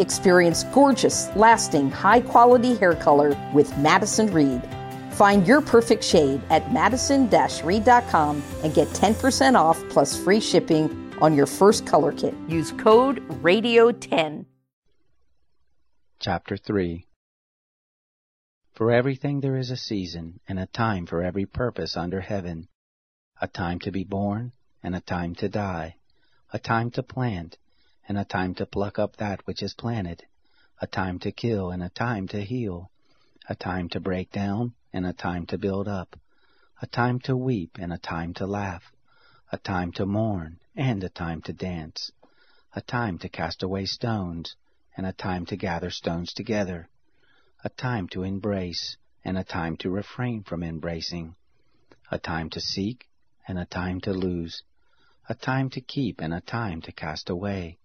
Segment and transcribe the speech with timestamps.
[0.00, 4.62] Experience gorgeous, lasting, high quality hair color with Madison Reed.
[5.12, 7.30] Find your perfect shade at madison
[7.62, 12.34] reed.com and get 10% off plus free shipping on your first color kit.
[12.48, 14.46] Use code RADIO10.
[16.18, 17.06] Chapter 3
[18.72, 22.68] For everything there is a season, and a time for every purpose under heaven
[23.40, 25.96] a time to be born, and a time to die,
[26.52, 27.56] a time to plant,
[28.10, 30.24] and a time to pluck up that which is planted,
[30.80, 32.90] a time to kill, and a time to heal,
[33.48, 36.18] a time to break down, and a time to build up,
[36.82, 38.82] a time to weep, and a time to laugh,
[39.52, 42.10] a time to mourn, and a time to dance,
[42.74, 44.56] a time to cast away stones,
[44.96, 46.88] and a time to gather stones together,
[47.62, 51.36] a time to embrace, and a time to refrain from embracing,
[52.10, 53.08] a time to seek,
[53.46, 54.64] and a time to lose,
[55.28, 57.78] a time to keep, and a time to cast away,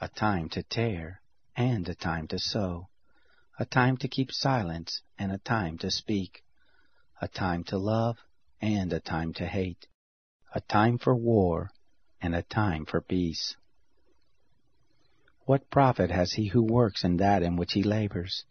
[0.00, 1.20] a time to tear,
[1.56, 2.88] and a time to sew,
[3.58, 6.42] a time to keep silence, and a time to speak,
[7.20, 8.18] a time to love,
[8.60, 9.86] and a time to hate,
[10.54, 11.70] a time for war,
[12.20, 13.56] and a time for peace.
[15.46, 18.44] What profit has he who works in that in which he labors?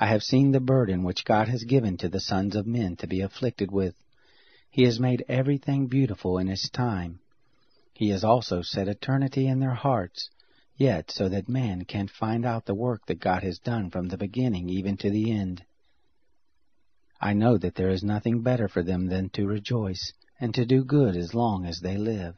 [0.00, 3.06] I have seen the burden which God has given to the sons of men to
[3.06, 3.94] be afflicted with.
[4.70, 7.20] He has made everything beautiful in its time.
[7.92, 10.30] He has also set eternity in their hearts,
[10.82, 14.18] yet so that man can find out the work that God has done from the
[14.18, 15.64] beginning even to the end.
[17.20, 20.82] I know that there is nothing better for them than to rejoice and to do
[20.84, 22.34] good as long as they live.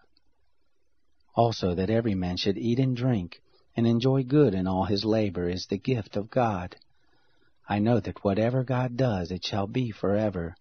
[1.34, 3.40] Also that every man should eat and drink
[3.76, 6.76] and enjoy good in all his labor is the gift of God.
[7.66, 10.54] I know that whatever God does it shall be forever.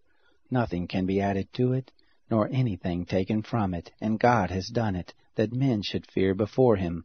[0.50, 1.92] Nothing can be added to it,
[2.32, 6.78] nor anything taken from it, and God has done it, that men should fear before
[6.78, 7.04] him.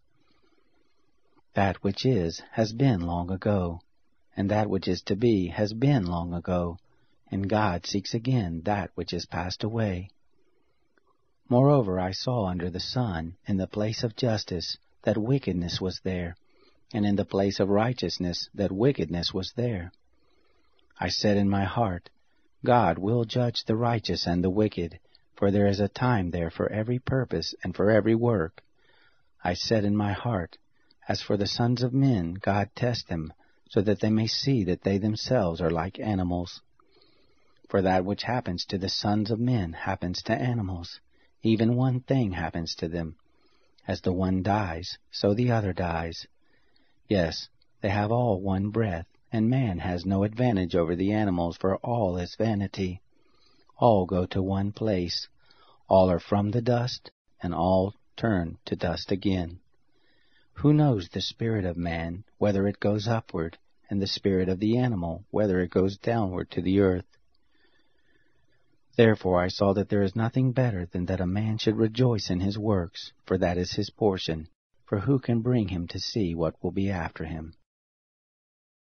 [1.54, 3.80] That which is has been long ago,
[4.36, 6.78] and that which is to be has been long ago,
[7.30, 10.10] and God seeks again that which is passed away.
[11.48, 16.36] Moreover, I saw under the sun, in the place of justice, that wickedness was there,
[16.92, 19.92] and in the place of righteousness, that wickedness was there.
[21.00, 22.10] I said in my heart,
[22.64, 24.98] God will judge the righteous and the wicked,
[25.36, 28.62] for there is a time there for every purpose and for every work.
[29.42, 30.58] I said in my heart,
[31.08, 33.32] As for the sons of men, God tests them,
[33.70, 36.60] so that they may see that they themselves are like animals.
[37.66, 41.00] For that which happens to the sons of men happens to animals.
[41.42, 43.16] Even one thing happens to them.
[43.86, 46.26] As the one dies, so the other dies.
[47.08, 47.48] Yes,
[47.80, 52.18] they have all one breath, and man has no advantage over the animals, for all
[52.18, 53.00] is vanity.
[53.78, 55.26] All go to one place.
[55.88, 57.10] All are from the dust,
[57.42, 59.60] and all turn to dust again.
[60.62, 63.58] Who knows the spirit of man, whether it goes upward,
[63.88, 67.16] and the spirit of the animal, whether it goes downward to the earth?
[68.96, 72.40] Therefore I saw that there is nothing better than that a man should rejoice in
[72.40, 74.48] his works, for that is his portion.
[74.84, 77.54] For who can bring him to see what will be after him?